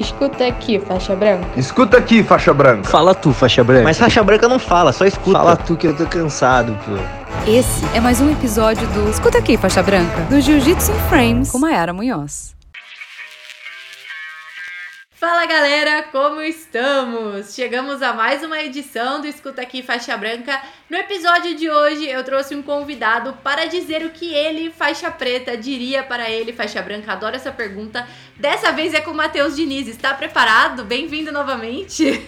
Escuta 0.00 0.46
aqui, 0.46 0.80
faixa 0.80 1.14
branca. 1.14 1.46
Escuta 1.58 1.98
aqui, 1.98 2.22
faixa 2.22 2.54
branca. 2.54 2.88
Fala 2.88 3.14
tu, 3.14 3.34
faixa 3.34 3.62
branca. 3.62 3.84
Mas 3.84 3.98
faixa 3.98 4.24
branca 4.24 4.48
não 4.48 4.58
fala, 4.58 4.94
só 4.94 5.04
escuta. 5.04 5.38
Fala 5.38 5.56
tu 5.58 5.76
que 5.76 5.86
eu 5.86 5.94
tô 5.94 6.06
cansado, 6.06 6.74
pô. 6.86 6.92
Esse 7.46 7.84
é 7.94 8.00
mais 8.00 8.18
um 8.18 8.32
episódio 8.32 8.88
do 8.88 9.10
Escuta 9.10 9.36
aqui, 9.36 9.58
faixa 9.58 9.82
branca, 9.82 10.22
do 10.30 10.40
Jiu-Jitsu 10.40 10.90
in 10.90 10.98
Frames 11.10 11.50
com 11.50 11.58
Mayara 11.58 11.92
Munhoz. 11.92 12.58
Fala 15.20 15.44
galera, 15.44 16.04
como 16.04 16.40
estamos? 16.40 17.54
Chegamos 17.54 18.00
a 18.00 18.14
mais 18.14 18.42
uma 18.42 18.58
edição 18.62 19.20
do 19.20 19.26
Escuta 19.26 19.60
Aqui 19.60 19.82
Faixa 19.82 20.16
Branca. 20.16 20.58
No 20.88 20.96
episódio 20.96 21.54
de 21.54 21.68
hoje 21.68 22.08
eu 22.08 22.24
trouxe 22.24 22.54
um 22.54 22.62
convidado 22.62 23.34
para 23.44 23.66
dizer 23.66 24.02
o 24.02 24.08
que 24.08 24.32
ele, 24.32 24.70
faixa 24.70 25.10
preta, 25.10 25.58
diria 25.58 26.02
para 26.02 26.30
ele, 26.30 26.54
faixa 26.54 26.80
branca. 26.80 27.12
Adoro 27.12 27.36
essa 27.36 27.52
pergunta. 27.52 28.08
Dessa 28.40 28.72
vez 28.72 28.94
é 28.94 29.02
com 29.02 29.10
o 29.10 29.14
Matheus 29.14 29.54
Diniz. 29.54 29.86
Está 29.86 30.14
preparado? 30.14 30.82
Bem-vindo 30.82 31.30
novamente. 31.30 32.26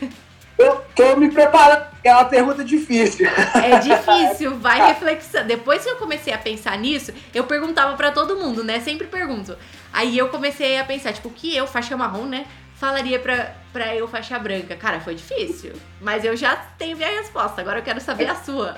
Eu 0.58 0.84
tô 0.94 1.16
me 1.16 1.30
preparando, 1.30 1.86
é 2.04 2.12
uma 2.12 2.26
pergunta 2.26 2.62
difícil. 2.62 3.26
É 3.54 3.78
difícil, 3.78 4.58
vai 4.58 4.88
reflexão. 4.88 5.46
Depois 5.46 5.82
que 5.82 5.88
eu 5.88 5.96
comecei 5.96 6.30
a 6.30 6.36
pensar 6.36 6.76
nisso, 6.78 7.14
eu 7.34 7.44
perguntava 7.44 7.96
para 7.96 8.12
todo 8.12 8.36
mundo, 8.36 8.62
né? 8.62 8.78
Sempre 8.80 9.06
pergunto. 9.06 9.56
Aí 9.90 10.18
eu 10.18 10.28
comecei 10.28 10.78
a 10.78 10.84
pensar, 10.84 11.14
tipo, 11.14 11.28
o 11.28 11.32
que 11.32 11.56
eu, 11.56 11.66
faixa 11.66 11.96
marrom, 11.96 12.26
né? 12.26 12.44
falaria 12.74 13.18
pra, 13.18 13.54
pra 13.72 13.96
eu 13.96 14.06
faixa 14.06 14.38
branca? 14.38 14.76
Cara, 14.76 15.00
foi 15.00 15.14
difícil. 15.14 15.72
Mas 15.98 16.24
eu 16.24 16.36
já 16.36 16.56
tenho 16.76 16.96
minha 16.96 17.08
resposta. 17.08 17.62
Agora 17.62 17.78
eu 17.78 17.82
quero 17.82 18.00
saber 18.02 18.28
a 18.28 18.34
sua. 18.34 18.74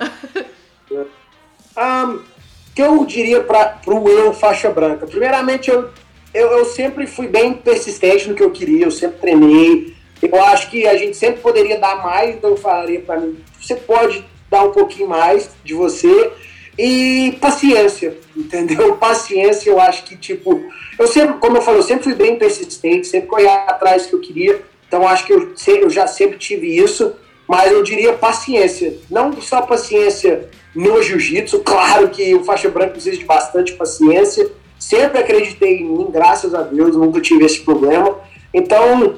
um, 1.75 2.23
que 2.73 2.81
eu 2.81 3.05
diria 3.05 3.43
para 3.43 3.65
pro 3.65 4.07
eu 4.07 4.31
faixa 4.31 4.69
branca? 4.69 5.05
Primeiramente, 5.05 5.69
eu, 5.69 5.91
eu, 6.35 6.51
eu 6.51 6.65
sempre 6.65 7.07
fui 7.07 7.27
bem 7.27 7.53
persistente 7.53 8.27
no 8.27 8.35
que 8.35 8.43
eu 8.43 8.51
queria. 8.51 8.85
Eu 8.85 8.91
sempre 8.91 9.19
treinei. 9.19 9.95
Eu 10.21 10.43
acho 10.43 10.69
que 10.69 10.85
a 10.85 10.97
gente 10.97 11.15
sempre 11.15 11.41
poderia 11.41 11.79
dar 11.79 12.03
mais. 12.03 12.35
Então 12.35 12.51
eu 12.51 12.57
falaria 12.57 12.99
para 12.99 13.19
mim, 13.19 13.37
você 13.59 13.75
pode 13.75 14.23
dar 14.49 14.63
um 14.63 14.71
pouquinho 14.71 15.07
mais 15.07 15.49
de 15.63 15.73
você 15.73 16.31
e 16.77 17.37
paciência, 17.39 18.17
entendeu? 18.35 18.95
Paciência, 18.99 19.69
eu 19.69 19.79
acho 19.79 20.03
que, 20.03 20.15
tipo, 20.17 20.61
eu 20.99 21.07
sempre, 21.07 21.37
como 21.39 21.57
eu 21.57 21.61
falei, 21.61 21.79
eu 21.79 21.83
sempre 21.83 22.03
fui 22.03 22.15
bem 22.15 22.37
persistente, 22.37 23.07
sempre 23.07 23.27
corri 23.27 23.47
atrás 23.47 24.03
do 24.03 24.09
que 24.09 24.15
eu 24.15 24.21
queria, 24.21 24.61
então 24.87 25.07
acho 25.07 25.25
que 25.25 25.33
eu, 25.33 25.53
eu 25.67 25.89
já 25.89 26.05
sempre 26.05 26.37
tive 26.37 26.77
isso, 26.77 27.13
mas 27.47 27.71
eu 27.71 27.81
diria 27.81 28.13
paciência, 28.13 28.97
não 29.09 29.41
só 29.41 29.61
paciência 29.61 30.49
no 30.75 31.01
jiu-jitsu, 31.01 31.59
claro 31.63 32.09
que 32.09 32.35
o 32.35 32.43
faixa 32.43 32.69
branca 32.69 32.91
precisa 32.91 33.17
de 33.17 33.23
bastante 33.23 33.73
paciência, 33.73 34.51
sempre 34.79 35.19
acreditei 35.19 35.79
em 35.79 35.85
mim, 35.85 36.07
graças 36.11 36.53
a 36.53 36.61
Deus, 36.61 36.95
nunca 36.95 37.21
tive 37.21 37.45
esse 37.45 37.61
problema, 37.61 38.19
então 38.53 39.15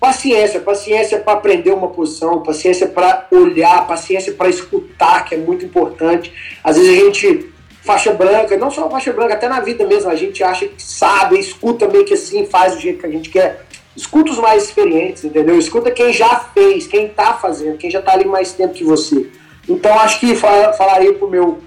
paciência, 0.00 0.60
paciência 0.60 1.18
para 1.18 1.34
aprender 1.34 1.72
uma 1.72 1.88
posição, 1.88 2.42
paciência 2.42 2.86
para 2.86 3.26
olhar, 3.30 3.86
paciência 3.86 4.32
para 4.32 4.48
escutar, 4.48 5.24
que 5.24 5.34
é 5.34 5.38
muito 5.38 5.64
importante. 5.64 6.32
Às 6.62 6.76
vezes 6.76 6.90
a 6.90 7.04
gente 7.04 7.52
faixa 7.82 8.12
branca, 8.12 8.56
não 8.56 8.70
só 8.70 8.88
faixa 8.90 9.12
branca, 9.12 9.34
até 9.34 9.48
na 9.48 9.60
vida 9.60 9.86
mesmo, 9.86 10.10
a 10.10 10.14
gente 10.14 10.44
acha 10.44 10.66
que 10.66 10.82
sabe, 10.82 11.38
escuta 11.38 11.88
meio 11.88 12.04
que 12.04 12.14
assim, 12.14 12.46
faz 12.46 12.74
do 12.74 12.80
jeito 12.80 13.00
que 13.00 13.06
a 13.06 13.10
gente 13.10 13.30
quer. 13.30 13.66
Escuta 13.96 14.30
os 14.30 14.38
mais 14.38 14.64
experientes, 14.64 15.24
entendeu? 15.24 15.58
Escuta 15.58 15.90
quem 15.90 16.12
já 16.12 16.36
fez, 16.54 16.86
quem 16.86 17.06
está 17.06 17.34
fazendo, 17.34 17.78
quem 17.78 17.90
já 17.90 17.98
está 17.98 18.12
ali 18.12 18.26
mais 18.26 18.52
tempo 18.52 18.74
que 18.74 18.84
você. 18.84 19.28
Então 19.68 19.92
acho 19.98 20.20
que 20.20 20.36
falaria 20.36 21.12
pro 21.14 21.28
meu 21.28 21.58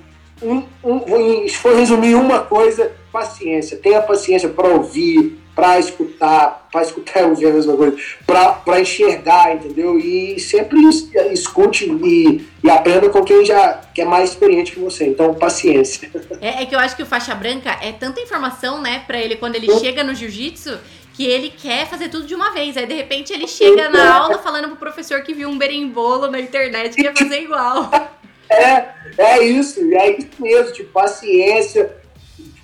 um, 0.41 0.63
um, 0.83 1.47
se 1.47 1.57
for 1.57 1.75
resumir 1.75 2.15
uma 2.15 2.39
coisa, 2.39 2.91
paciência. 3.11 3.77
Tenha 3.77 4.01
paciência 4.01 4.49
para 4.49 4.67
ouvir, 4.67 5.37
para 5.55 5.79
escutar, 5.79 6.67
para 6.71 6.81
escutar 6.81 7.25
ouvir 7.25 7.47
a 7.47 7.51
mesma 7.51 7.75
coisa, 7.75 7.97
para 8.25 8.79
enxergar, 8.79 9.55
entendeu? 9.55 9.99
E 9.99 10.39
sempre 10.39 10.79
escute 11.31 11.85
e, 11.85 12.47
e 12.63 12.69
aprenda 12.69 13.09
com 13.09 13.23
quem 13.23 13.45
já 13.45 13.81
que 13.93 14.01
é 14.01 14.05
mais 14.05 14.29
experiente 14.29 14.71
que 14.71 14.79
você. 14.79 15.05
Então, 15.05 15.33
paciência. 15.33 16.09
É, 16.39 16.63
é 16.63 16.65
que 16.65 16.73
eu 16.73 16.79
acho 16.79 16.95
que 16.95 17.03
o 17.03 17.05
faixa 17.05 17.35
branca 17.35 17.77
é 17.81 17.91
tanta 17.91 18.21
informação, 18.21 18.81
né, 18.81 19.03
para 19.05 19.19
ele 19.19 19.35
quando 19.35 19.55
ele 19.55 19.67
chega 19.79 20.03
no 20.03 20.15
jiu-jitsu 20.15 20.79
que 21.13 21.25
ele 21.25 21.49
quer 21.49 21.87
fazer 21.87 22.09
tudo 22.09 22.25
de 22.25 22.33
uma 22.33 22.51
vez. 22.51 22.77
Aí, 22.77 22.85
de 22.85 22.93
repente, 22.93 23.33
ele 23.33 23.47
chega 23.47 23.89
na 23.89 24.15
aula 24.15 24.39
falando 24.39 24.69
pro 24.69 24.77
professor 24.77 25.21
que 25.21 25.33
viu 25.33 25.49
um 25.49 25.57
berimbolo 25.57 26.31
na 26.31 26.39
internet 26.39 26.95
que 26.95 27.03
ia 27.03 27.13
fazer 27.15 27.41
igual. 27.43 27.91
É, 28.53 28.89
é 29.17 29.43
isso, 29.45 29.79
é 29.93 30.11
isso 30.11 30.27
mesmo, 30.37 30.73
tipo, 30.73 30.91
paciência. 30.91 32.00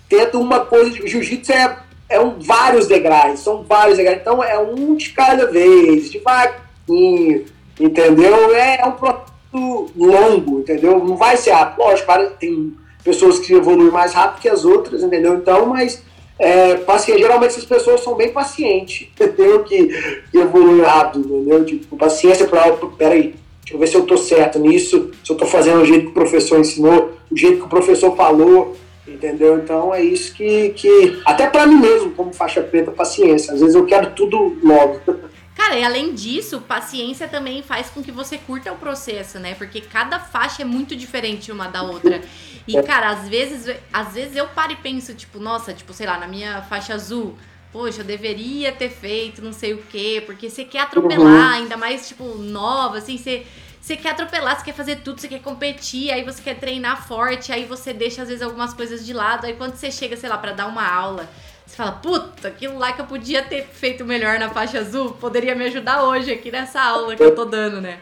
Tenta 0.09 0.38
uma 0.38 0.62
coisa 0.62 0.91
de 0.91 1.07
jiu-jitsu 1.07 1.51
é 1.51 1.88
é 2.09 2.19
um, 2.19 2.40
vários 2.40 2.88
degraus, 2.88 3.41
são 3.41 3.63
vários 3.63 3.97
degraus. 3.97 4.19
Então 4.22 4.44
é 4.44 4.57
um 4.57 4.95
de 4.95 5.09
cada 5.09 5.45
vez, 5.47 6.09
devagarinho, 6.09 7.45
entendeu? 7.79 8.56
É, 8.56 8.81
é 8.81 8.85
um 8.85 8.94
processo 8.94 9.91
longo, 9.95 10.59
entendeu? 10.59 11.03
Não 11.03 11.18
vai 11.18 11.38
ser 11.38 11.51
rápido. 11.51 11.84
Lógico, 11.84 12.12
tem 12.40 12.73
pessoas 13.03 13.40
que 13.40 13.53
evoluem 13.53 13.91
mais 13.91 14.13
rápido 14.13 14.41
que 14.41 14.50
as 14.50 14.63
outras, 14.66 15.03
entendeu? 15.03 15.35
Então, 15.35 15.66
mas 15.68 16.03
é, 16.39 16.75
paciente, 16.75 17.22
geralmente 17.22 17.51
essas 17.51 17.66
pessoas 17.66 18.01
são 18.01 18.16
bem 18.16 18.31
pacientes, 18.31 19.09
entendeu? 19.19 19.63
Que, 19.63 19.88
que 20.31 20.38
evoluem 20.38 20.81
rápido, 20.81 21.28
entendeu? 21.28 21.66
Tipo, 21.66 21.97
paciência 21.97 22.47
para, 22.47 22.72
peraí, 22.97 23.35
deixa 23.62 23.74
eu 23.74 23.79
ver 23.79 23.88
se 23.88 23.95
eu 23.95 24.06
tô 24.06 24.18
certo 24.18 24.59
nisso, 24.59 25.12
se 25.24 25.31
eu 25.31 25.35
tô 25.35 25.45
fazendo 25.45 25.81
o 25.81 25.85
jeito 25.85 26.06
que 26.06 26.12
o 26.12 26.13
professor 26.13 26.59
ensinou, 26.59 27.12
o 27.29 27.38
jeito 27.38 27.57
que 27.57 27.66
o 27.66 27.69
professor 27.69 28.16
falou, 28.16 28.75
Entendeu? 29.07 29.57
Então 29.57 29.94
é 29.94 30.03
isso 30.03 30.34
que. 30.34 30.69
que 30.69 31.22
até 31.25 31.47
para 31.47 31.66
mim 31.66 31.75
mesmo, 31.75 32.12
como 32.12 32.34
faixa 32.34 32.62
preta, 32.62 32.91
paciência. 32.91 33.53
Às 33.53 33.62
vezes 33.62 33.75
eu 33.75 33.85
quero 33.85 34.12
tudo 34.12 34.57
logo. 34.62 35.01
Cara, 35.57 35.75
e 35.75 35.84
além 35.84 36.13
disso, 36.13 36.62
paciência 36.62 37.28
também 37.28 37.63
faz 37.63 37.90
com 37.90 38.03
que 38.03 38.12
você 38.12 38.38
curta 38.38 38.72
o 38.72 38.78
processo, 38.78 39.40
né? 39.40 39.56
Porque 39.56 39.81
cada 39.81 40.19
faixa 40.19 40.62
é 40.62 40.66
muito 40.66 40.95
diferente 40.95 41.51
uma 41.51 41.68
da 41.68 41.81
outra. 41.81 42.22
E, 42.68 42.79
cara, 42.84 43.09
às 43.09 43.28
vezes, 43.28 43.75
às 43.91 44.13
vezes 44.13 44.35
eu 44.35 44.47
paro 44.50 44.73
e 44.73 44.75
penso, 44.75 45.16
tipo, 45.16 45.39
nossa, 45.39 45.74
tipo, 45.74 45.94
sei 45.94 46.06
lá, 46.06 46.19
na 46.19 46.28
minha 46.28 46.62
faixa 46.62 46.94
azul, 46.94 47.35
poxa, 47.72 48.01
eu 48.01 48.06
deveria 48.06 48.72
ter 48.72 48.89
feito 48.89 49.41
não 49.41 49.51
sei 49.51 49.74
o 49.74 49.79
quê, 49.89 50.22
porque 50.25 50.47
você 50.47 50.63
quer 50.63 50.81
atropelar, 50.81 51.25
uhum. 51.25 51.63
ainda 51.63 51.75
mais, 51.75 52.07
tipo, 52.07 52.24
nova, 52.35 53.00
assim, 53.00 53.18
você 53.18 53.45
você 53.87 53.95
quer 53.95 54.09
atropelar, 54.09 54.59
você 54.59 54.65
quer 54.65 54.73
fazer 54.73 54.97
tudo, 54.97 55.21
você 55.21 55.29
quer 55.29 55.39
competir, 55.39 56.11
aí 56.11 56.21
você 56.21 56.41
quer 56.41 56.59
treinar 56.59 57.07
forte, 57.07 57.53
aí 57.53 57.63
você 57.63 57.93
deixa 57.93 58.21
às 58.21 58.27
vezes 58.27 58.43
algumas 58.43 58.73
coisas 58.73 59.05
de 59.05 59.13
lado, 59.13 59.45
aí 59.45 59.53
quando 59.53 59.75
você 59.75 59.89
chega, 59.89 60.17
sei 60.17 60.27
lá, 60.27 60.37
para 60.37 60.51
dar 60.51 60.67
uma 60.67 60.85
aula, 60.85 61.25
você 61.65 61.77
fala, 61.77 61.93
puta, 61.93 62.49
aquilo 62.49 62.77
lá 62.77 62.91
que 62.91 62.99
eu 62.99 63.05
podia 63.05 63.41
ter 63.43 63.63
feito 63.63 64.03
melhor 64.03 64.39
na 64.39 64.49
faixa 64.49 64.79
azul, 64.79 65.11
poderia 65.11 65.55
me 65.55 65.63
ajudar 65.67 66.03
hoje 66.03 66.33
aqui 66.33 66.51
nessa 66.51 66.81
aula 66.81 67.15
que 67.15 67.23
eu 67.23 67.33
tô 67.33 67.45
dando, 67.45 67.79
né? 67.79 67.97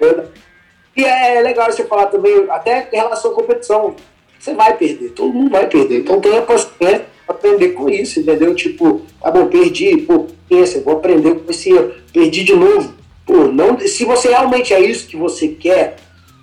E 0.97 1.05
é 1.05 1.39
legal 1.41 1.71
você 1.71 1.85
falar 1.85 2.07
também, 2.07 2.47
até 2.49 2.89
em 2.91 2.95
relação 2.95 3.31
à 3.31 3.35
competição, 3.35 3.95
você 4.39 4.55
vai 4.55 4.75
perder, 4.75 5.09
todo 5.09 5.31
mundo 5.31 5.51
vai 5.51 5.67
perder, 5.67 5.99
então 5.99 6.19
tenha 6.19 6.41
paciência 6.41 7.05
aprender 7.27 7.69
com 7.73 7.87
isso, 7.87 8.19
entendeu? 8.19 8.55
Tipo, 8.55 9.05
tá 9.21 9.29
bom, 9.29 9.45
perdi, 9.45 9.97
pô, 9.97 10.25
pensa, 10.49 10.81
vou 10.81 10.95
aprender 10.95 11.35
com 11.35 11.51
esse 11.51 11.69
erro, 11.69 11.93
perdi 12.11 12.43
de 12.43 12.55
novo 12.55 13.04
Não, 13.27 13.79
se 13.79 14.05
você 14.05 14.29
realmente 14.29 14.73
é 14.73 14.79
isso 14.79 15.07
que 15.07 15.17
você 15.17 15.47
quer, 15.47 15.97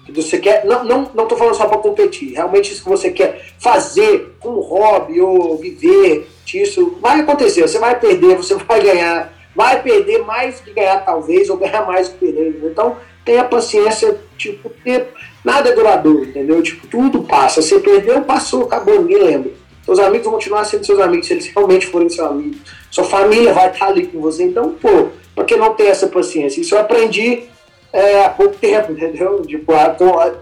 que 0.04 0.12
você 0.12 0.38
quer, 0.38 0.64
não, 0.64 0.84
não, 0.84 1.10
não 1.14 1.26
tô 1.26 1.36
falando 1.36 1.54
só 1.54 1.66
para 1.66 1.78
competir, 1.78 2.32
realmente 2.32 2.72
isso 2.72 2.82
que 2.82 2.88
você 2.88 3.10
quer 3.10 3.40
fazer 3.58 4.34
como 4.40 4.60
hobby 4.60 5.20
ou 5.20 5.56
viver 5.56 6.28
disso, 6.44 6.98
vai 7.00 7.20
acontecer, 7.20 7.62
você 7.62 7.78
vai 7.78 7.98
perder, 7.98 8.36
você 8.36 8.54
vai 8.66 8.82
ganhar, 8.82 9.32
vai 9.54 9.80
perder 9.82 10.24
mais 10.24 10.60
que 10.60 10.72
ganhar 10.72 11.04
talvez, 11.04 11.48
ou 11.48 11.56
ganhar 11.56 11.86
mais 11.86 12.08
que 12.08 12.18
perder, 12.18 12.60
então 12.64 12.96
tenha 13.24 13.44
paciência, 13.44 14.20
tipo, 14.36 14.70
nada 15.44 15.70
é 15.70 15.72
duradouro, 15.72 16.24
entendeu? 16.24 16.60
Tipo, 16.60 16.86
tudo 16.88 17.22
passa, 17.22 17.62
você 17.62 17.78
perdeu, 17.78 18.22
passou, 18.22 18.64
acabou, 18.64 19.00
ninguém 19.00 19.22
lembra. 19.22 19.52
Seus 19.84 19.98
amigos 19.98 20.24
vão 20.24 20.34
continuar 20.34 20.64
sendo 20.64 20.84
seus 20.84 21.00
amigos, 21.00 21.26
se 21.26 21.32
eles 21.32 21.46
realmente 21.46 21.86
forem 21.86 22.08
seus 22.08 22.28
amigos. 22.28 22.58
Sua 22.90 23.04
família 23.04 23.52
vai 23.52 23.70
estar 23.70 23.86
ali 23.86 24.06
com 24.06 24.20
você, 24.20 24.44
então, 24.44 24.70
pô, 24.80 25.08
porque 25.34 25.56
não 25.56 25.74
tem 25.74 25.88
essa 25.88 26.06
paciência. 26.06 26.60
Isso 26.60 26.74
eu 26.74 26.80
aprendi 26.80 27.44
é, 27.92 28.24
há 28.24 28.30
pouco 28.30 28.56
tempo, 28.56 28.92
entendeu? 28.92 29.42
Tipo, 29.42 29.72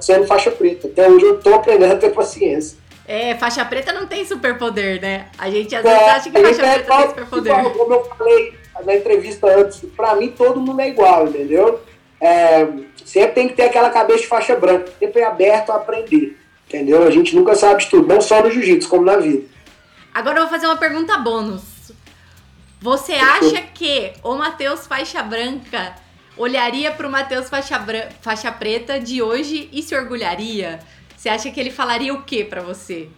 sendo 0.01 0.27
faixa 0.27 0.51
preta. 0.51 0.89
Até 0.89 1.09
hoje 1.09 1.25
eu 1.25 1.37
estou 1.37 1.55
aprendendo 1.55 1.93
a 1.93 1.97
ter 1.97 2.11
paciência. 2.11 2.79
É, 3.07 3.35
faixa 3.35 3.65
preta 3.65 3.93
não 3.93 4.07
tem 4.07 4.25
superpoder, 4.25 5.01
né? 5.01 5.27
A 5.37 5.51
gente 5.51 5.75
às 5.75 5.85
é, 5.85 5.89
vezes 5.89 6.09
acha 6.09 6.31
que 6.31 6.41
faixa 6.41 6.61
preta 6.61 6.97
tem 6.97 7.09
superpoder. 7.09 7.59
Igual, 7.59 7.75
como 7.75 7.95
eu 7.95 8.05
falei 8.05 8.55
na 8.85 8.95
entrevista 8.95 9.47
antes, 9.49 9.81
pra 9.97 10.15
mim 10.15 10.29
todo 10.29 10.61
mundo 10.61 10.81
é 10.81 10.89
igual, 10.89 11.27
entendeu? 11.27 11.81
É, 12.21 12.69
sempre 13.05 13.33
tem 13.33 13.49
que 13.49 13.55
ter 13.55 13.65
aquela 13.65 13.91
cabeça 13.91 14.21
de 14.21 14.27
faixa 14.27 14.55
branca, 14.55 14.93
sempre 14.99 15.23
é 15.23 15.25
aberto 15.25 15.71
a 15.71 15.77
aprender, 15.77 16.39
entendeu? 16.69 17.03
A 17.03 17.11
gente 17.11 17.35
nunca 17.35 17.55
sabe 17.55 17.83
de 17.83 17.91
tudo, 17.91 18.07
não 18.07 18.21
só 18.21 18.43
no 18.43 18.51
jiu-jitsu, 18.51 18.89
como 18.89 19.05
na 19.05 19.17
vida. 19.17 19.43
Agora 20.15 20.39
eu 20.39 20.43
vou 20.43 20.51
fazer 20.51 20.67
uma 20.67 20.77
pergunta 20.77 21.17
bônus. 21.19 21.63
Você 22.81 23.13
acha 23.13 23.61
que 23.75 24.13
o 24.23 24.35
Matheus 24.37 24.87
faixa 24.87 25.23
branca 25.23 25.95
olharia 26.35 26.91
para 26.91 27.07
o 27.07 27.11
Matheus 27.11 27.51
faixa, 27.51 27.79
faixa 28.23 28.51
preta 28.51 28.99
de 28.99 29.21
hoje 29.21 29.69
e 29.71 29.83
se 29.83 29.95
orgulharia? 29.95 30.81
Você 31.15 31.29
acha 31.29 31.51
que 31.51 31.61
ele 31.61 31.71
falaria 31.71 32.15
o 32.15 32.23
que 32.23 32.43
para 32.43 32.63
você? 32.63 33.09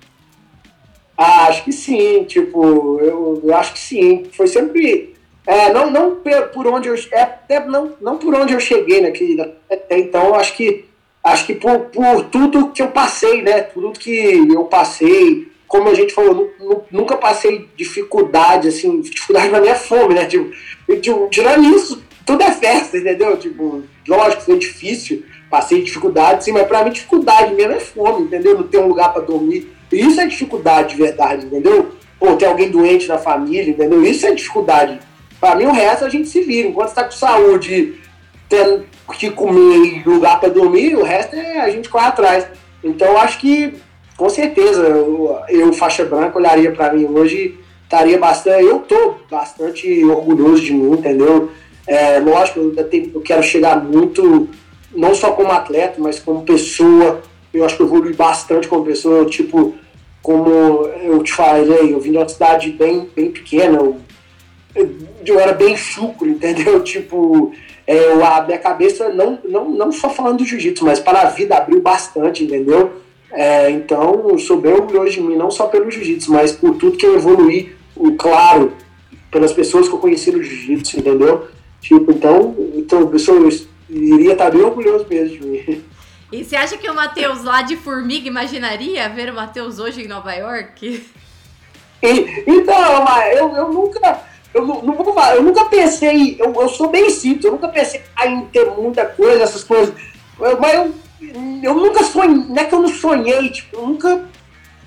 Ah, 1.16 1.46
acho 1.46 1.62
que 1.62 1.72
sim, 1.72 2.24
tipo, 2.24 2.98
eu, 3.00 3.40
eu, 3.44 3.56
acho 3.56 3.74
que 3.74 3.78
sim. 3.78 4.24
Foi 4.32 4.48
sempre. 4.48 5.14
É, 5.46 5.72
não, 5.72 5.88
não 5.88 6.16
por 6.52 6.66
onde 6.66 6.88
eu. 6.88 6.96
É, 7.12 7.22
até 7.22 7.64
não, 7.64 7.92
não 8.00 8.18
por 8.18 8.34
onde 8.34 8.54
eu 8.54 8.58
cheguei, 8.58 9.00
né? 9.00 9.12
Que, 9.12 9.38
até 9.70 9.98
então, 9.98 10.34
acho 10.34 10.56
que. 10.56 10.86
Acho 11.22 11.46
que 11.46 11.54
por, 11.54 11.78
por 11.90 12.24
tudo 12.24 12.72
que 12.72 12.82
eu 12.82 12.88
passei, 12.88 13.42
né? 13.42 13.60
Tudo 13.60 13.92
que 13.92 14.48
eu 14.52 14.64
passei. 14.64 15.51
Como 15.72 15.88
a 15.88 15.94
gente 15.94 16.12
falou, 16.12 16.52
nunca 16.90 17.16
passei 17.16 17.66
dificuldade, 17.74 18.69
assim, 18.69 19.00
dificuldade 19.00 19.48
na 19.48 19.58
minha 19.58 19.74
fome, 19.74 20.12
né? 20.12 20.26
Tipo, 20.26 20.50
tipo, 21.00 21.28
tirando 21.30 21.64
isso, 21.74 22.02
tudo 22.26 22.42
é 22.42 22.52
festa, 22.52 22.98
entendeu? 22.98 23.38
Tipo, 23.38 23.82
lógico, 24.06 24.42
foi 24.42 24.58
difícil, 24.58 25.24
passei 25.48 25.80
dificuldade, 25.80 26.44
sim, 26.44 26.52
mas 26.52 26.66
pra 26.66 26.84
mim 26.84 26.90
dificuldade 26.90 27.54
mesmo 27.54 27.72
é 27.72 27.80
fome, 27.80 28.24
entendeu? 28.26 28.54
Não 28.54 28.64
ter 28.64 28.80
um 28.80 28.86
lugar 28.86 29.14
para 29.14 29.22
dormir. 29.22 29.72
Isso 29.90 30.20
é 30.20 30.26
dificuldade 30.26 30.94
de 30.94 31.02
verdade, 31.02 31.46
entendeu? 31.46 31.92
Pô, 32.20 32.36
ter 32.36 32.44
alguém 32.44 32.70
doente 32.70 33.08
na 33.08 33.16
família, 33.16 33.70
entendeu? 33.70 34.04
Isso 34.04 34.26
é 34.26 34.34
dificuldade. 34.34 35.00
Para 35.40 35.56
mim, 35.56 35.64
o 35.64 35.72
resto 35.72 36.04
a 36.04 36.10
gente 36.10 36.28
se 36.28 36.42
vira. 36.42 36.69
Enquanto 36.69 36.88
está 36.88 37.04
com 37.04 37.12
saúde, 37.12 37.98
tendo 38.46 38.84
que 39.19 39.30
comer 39.30 39.86
e 39.86 40.02
lugar 40.04 40.38
para 40.38 40.50
dormir, 40.50 40.96
o 40.96 41.02
resto 41.02 41.34
é 41.34 41.60
a 41.60 41.70
gente 41.70 41.88
corre 41.88 42.08
atrás. 42.08 42.46
Então, 42.84 43.16
acho 43.16 43.38
que, 43.38 43.72
com 44.16 44.28
certeza, 44.28 44.82
eu, 44.82 45.38
eu 45.48 45.72
faixa 45.72 46.04
branca, 46.04 46.38
olharia 46.38 46.70
para 46.72 46.92
mim 46.92 47.06
hoje, 47.06 47.58
estaria 47.84 48.18
bastante. 48.18 48.64
Eu 48.64 48.80
tô 48.80 49.14
bastante 49.30 50.04
orgulhoso 50.04 50.62
de 50.62 50.72
mim, 50.72 50.92
entendeu? 50.92 51.50
É, 51.86 52.18
lógico, 52.18 52.60
eu, 52.60 52.84
tenho, 52.84 53.10
eu 53.14 53.20
quero 53.20 53.42
chegar 53.42 53.82
muito, 53.82 54.48
não 54.94 55.14
só 55.14 55.32
como 55.32 55.50
atleta, 55.50 56.00
mas 56.00 56.18
como 56.18 56.42
pessoa. 56.42 57.22
Eu 57.52 57.64
acho 57.64 57.76
que 57.76 57.82
eu 57.82 57.86
evolui 57.86 58.14
bastante 58.14 58.68
como 58.68 58.84
pessoa. 58.84 59.26
Tipo, 59.26 59.74
como 60.22 60.50
eu 61.02 61.22
te 61.22 61.32
falei, 61.32 61.92
eu 61.92 62.00
vim 62.00 62.12
de 62.12 62.18
uma 62.18 62.28
cidade 62.28 62.70
bem, 62.70 63.08
bem 63.14 63.30
pequena, 63.30 63.78
eu 63.78 63.96
eu 64.74 65.38
era 65.38 65.52
bem 65.52 65.76
chucro, 65.76 66.28
entendeu? 66.28 66.82
Tipo, 66.84 67.52
é, 67.86 68.12
a 68.12 68.42
minha 68.42 68.58
cabeça, 68.58 69.08
não, 69.10 69.38
não, 69.44 69.70
não 69.70 69.92
só 69.92 70.08
falando 70.08 70.38
do 70.38 70.44
jiu-jitsu, 70.44 70.84
mas 70.84 70.98
para 70.98 71.22
a 71.22 71.26
vida 71.26 71.56
abriu 71.56 71.80
bastante, 71.80 72.44
entendeu? 72.44 72.92
É, 73.32 73.70
então, 73.70 74.29
eu 74.29 74.38
sou 74.38 74.61
bem 74.61 74.73
orgulhoso 74.73 75.12
de 75.12 75.20
mim, 75.20 75.37
não 75.37 75.50
só 75.50 75.67
pelo 75.67 75.90
jiu-jitsu, 75.90 76.31
mas 76.31 76.52
por 76.52 76.76
tudo 76.76 76.99
que 76.99 77.06
eu 77.06 77.17
evoluí, 77.17 77.75
claro, 78.19 78.75
pelas 79.31 79.52
pessoas 79.52 79.88
que 79.88 79.94
eu 79.94 79.99
conheci 79.99 80.31
no 80.31 80.43
jiu-jitsu, 80.43 80.99
entendeu? 80.99 81.49
Tipo, 81.81 82.12
então, 82.12 82.55
então 82.75 83.11
eu, 83.11 83.19
sou, 83.19 83.37
eu 83.37 83.49
iria 83.88 84.32
estar 84.32 84.50
bem 84.50 84.61
orgulhoso 84.61 85.06
mesmo 85.08 85.38
de 85.38 85.46
mim. 85.46 85.84
E 86.31 86.44
você 86.44 86.56
acha 86.56 86.76
que 86.76 86.88
o 86.88 86.94
Matheus 86.94 87.43
lá 87.43 87.62
de 87.62 87.76
Formiga 87.76 88.26
imaginaria 88.26 89.08
ver 89.08 89.31
o 89.31 89.34
Matheus 89.34 89.79
hoje 89.79 90.02
em 90.02 90.08
Nova 90.08 90.32
York? 90.32 91.05
E, 92.02 92.43
então, 92.46 93.06
eu, 93.32 93.55
eu 93.55 93.73
nunca 93.73 94.23
eu 94.55 94.67
não, 94.67 94.82
não 94.82 94.94
vou 94.94 95.14
falar, 95.14 95.37
eu 95.37 95.43
nunca 95.43 95.64
pensei, 95.67 96.37
eu, 96.38 96.52
eu 96.52 96.69
sou 96.69 96.90
bem 96.90 97.08
simples, 97.08 97.44
eu 97.44 97.52
nunca 97.52 97.69
pensei 97.69 98.02
em 98.26 98.43
ter 98.46 98.67
muita 98.67 99.06
coisa, 99.06 99.43
essas 99.43 99.64
coisas. 99.64 99.94
Mas 100.61 100.75
eu, 100.75 100.94
eu 101.62 101.74
nunca 101.74 102.02
sonhei, 102.04 102.34
não 102.34 102.56
é 102.56 102.64
que 102.64 102.74
eu 102.74 102.80
não 102.80 102.88
sonhei, 102.88 103.48
tipo, 103.50 103.76
eu 103.76 103.86
nunca. 103.86 104.24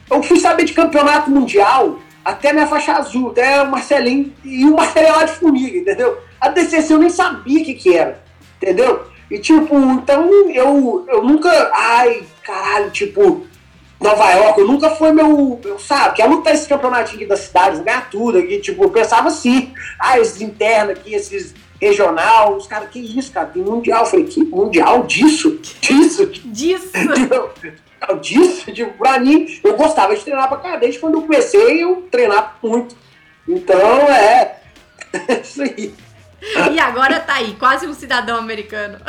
Eu 0.09 0.21
fui 0.21 0.39
saber 0.39 0.65
de 0.65 0.73
campeonato 0.73 1.29
mundial 1.31 1.99
até 2.23 2.51
minha 2.51 2.67
faixa 2.67 2.93
azul, 2.93 3.29
até 3.29 3.61
o 3.61 3.69
Marcelinho 3.69 4.33
e 4.43 4.65
o 4.65 4.75
Marcelinho 4.75 5.15
lá 5.15 5.23
de 5.25 5.33
Formiga, 5.33 5.77
entendeu? 5.77 6.17
A 6.41 6.49
DCC 6.49 6.93
eu 6.93 6.97
nem 6.97 7.09
sabia 7.09 7.61
o 7.61 7.65
que, 7.65 7.73
que 7.75 7.95
era, 7.95 8.19
entendeu? 8.57 9.07
E 9.29 9.39
tipo, 9.39 9.75
então 9.75 10.29
eu, 10.49 11.05
eu 11.07 11.23
nunca. 11.23 11.49
Ai, 11.73 12.23
caralho, 12.43 12.91
tipo, 12.91 13.45
Nova 13.99 14.31
York, 14.31 14.59
eu 14.59 14.67
nunca 14.67 14.89
foi 14.91 15.11
meu, 15.11 15.59
meu 15.63 15.79
sabe, 15.79 16.15
quer 16.15 16.25
lutar 16.25 16.53
esse 16.53 16.67
campeonatinho 16.67 17.17
aqui 17.17 17.25
da 17.25 17.37
cidade, 17.37 17.81
ganhar 17.81 18.09
tudo 18.09 18.37
aqui, 18.37 18.59
tipo, 18.59 18.83
eu 18.83 18.89
pensava 18.89 19.29
assim, 19.29 19.73
ah, 19.99 20.19
esses 20.19 20.41
internos 20.41 20.97
aqui, 20.97 21.13
esses 21.13 21.53
regional, 21.81 22.55
os 22.55 22.67
caras, 22.67 22.89
que 22.89 22.99
isso, 22.99 23.31
cara, 23.31 23.47
tem 23.47 23.63
mundial, 23.63 24.01
eu 24.01 24.05
falei, 24.05 24.25
que 24.25 24.43
mundial 24.43 25.03
disso? 25.03 25.59
Disso? 25.81 26.25
Disso? 26.27 26.91
disso, 28.21 28.71
tipo, 28.71 28.97
pra 28.97 29.19
mim, 29.19 29.47
eu 29.63 29.75
gostava 29.75 30.15
de 30.15 30.23
treinar 30.23 30.47
pra 30.47 30.57
cá, 30.57 30.75
desde 30.77 30.99
quando 30.99 31.15
eu 31.15 31.21
comecei, 31.21 31.83
eu 31.83 32.07
treinava 32.11 32.53
muito, 32.61 32.95
então, 33.47 33.79
é, 33.79 34.61
isso 35.41 35.61
aí. 35.61 35.93
E 36.71 36.79
agora 36.79 37.19
tá 37.19 37.35
aí, 37.35 37.55
quase 37.55 37.87
um 37.87 37.93
cidadão 37.93 38.37
americano. 38.37 38.99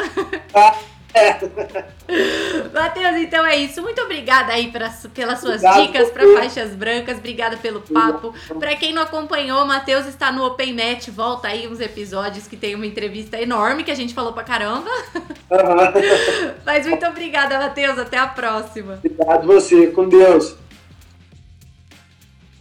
Matheus, 2.73 3.17
então 3.17 3.45
é 3.45 3.57
isso. 3.57 3.83
Muito 3.83 4.01
obrigada 4.03 4.53
aí 4.53 4.71
pra, 4.71 4.91
pelas 5.15 5.41
suas 5.41 5.63
Obrigado 5.63 5.87
dicas 5.87 6.11
para 6.11 6.27
faixas 6.35 6.71
brancas. 6.71 7.19
Obrigada 7.19 7.57
pelo 7.57 7.81
papo. 7.81 8.35
Para 8.59 8.77
quem 8.77 8.93
não 8.93 9.03
acompanhou, 9.03 9.65
Matheus 9.67 10.07
está 10.07 10.31
no 10.31 10.45
Open 10.45 10.75
Match. 10.75 11.09
Volta 11.09 11.49
aí 11.49 11.67
uns 11.67 11.81
episódios 11.81 12.47
que 12.47 12.57
tem 12.57 12.75
uma 12.75 12.87
entrevista 12.87 13.41
enorme 13.41 13.85
que 13.85 13.91
a 13.91 13.97
gente 13.97 14.15
falou 14.15 14.33
pra 14.33 14.45
caramba. 14.45 14.91
Uhum. 15.15 16.55
Mas 16.65 16.87
muito 16.87 17.07
obrigada, 17.07 17.59
Matheus. 17.59 17.99
Até 17.99 18.19
a 18.19 18.27
próxima. 18.27 19.01
Obrigado 19.05 19.47
você. 19.47 19.87
Com 19.89 20.09
Deus. 20.09 20.66